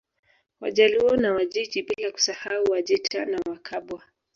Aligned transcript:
Wajaluo 0.59 1.17
na 1.17 1.33
Wajiji 1.33 1.81
bila 1.81 2.11
kusahau 2.11 2.63
Wajita 2.71 3.25
na 3.25 3.39
Wakabwa 3.49 4.03